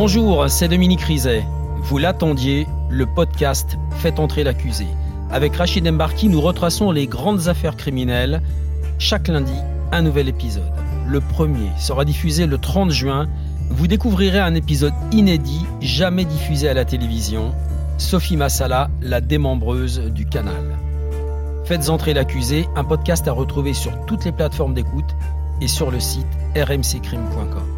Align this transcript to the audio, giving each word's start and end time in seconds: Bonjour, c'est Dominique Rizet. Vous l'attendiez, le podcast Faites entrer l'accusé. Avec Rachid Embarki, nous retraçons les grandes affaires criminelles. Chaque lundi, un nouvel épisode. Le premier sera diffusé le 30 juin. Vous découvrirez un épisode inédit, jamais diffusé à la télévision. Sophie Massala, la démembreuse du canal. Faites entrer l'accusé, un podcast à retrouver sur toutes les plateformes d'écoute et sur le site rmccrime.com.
Bonjour, 0.00 0.48
c'est 0.48 0.68
Dominique 0.68 1.00
Rizet. 1.00 1.44
Vous 1.82 1.98
l'attendiez, 1.98 2.68
le 2.88 3.04
podcast 3.04 3.78
Faites 3.96 4.20
entrer 4.20 4.44
l'accusé. 4.44 4.86
Avec 5.28 5.56
Rachid 5.56 5.88
Embarki, 5.88 6.28
nous 6.28 6.40
retraçons 6.40 6.92
les 6.92 7.08
grandes 7.08 7.48
affaires 7.48 7.76
criminelles. 7.76 8.40
Chaque 9.00 9.26
lundi, 9.26 9.56
un 9.90 10.02
nouvel 10.02 10.28
épisode. 10.28 10.72
Le 11.08 11.20
premier 11.20 11.70
sera 11.78 12.04
diffusé 12.04 12.46
le 12.46 12.58
30 12.58 12.92
juin. 12.92 13.26
Vous 13.70 13.88
découvrirez 13.88 14.38
un 14.38 14.54
épisode 14.54 14.94
inédit, 15.10 15.66
jamais 15.80 16.24
diffusé 16.24 16.68
à 16.68 16.74
la 16.74 16.84
télévision. 16.84 17.52
Sophie 17.98 18.36
Massala, 18.36 18.90
la 19.02 19.20
démembreuse 19.20 19.98
du 19.98 20.26
canal. 20.26 20.78
Faites 21.64 21.88
entrer 21.88 22.14
l'accusé, 22.14 22.68
un 22.76 22.84
podcast 22.84 23.26
à 23.26 23.32
retrouver 23.32 23.74
sur 23.74 24.06
toutes 24.06 24.24
les 24.24 24.32
plateformes 24.32 24.74
d'écoute 24.74 25.16
et 25.60 25.66
sur 25.66 25.90
le 25.90 25.98
site 25.98 26.28
rmccrime.com. 26.54 27.77